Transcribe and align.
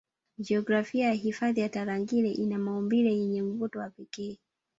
Jiografia 0.37 1.07
ya 1.07 1.13
hifadhi 1.13 1.61
ya 1.61 1.69
Tarangire 1.69 2.31
ina 2.31 2.57
maumbile 2.57 3.11
yenye 3.13 3.41
mvuto 3.41 3.79
wa 3.79 3.89
pekee 3.89 4.37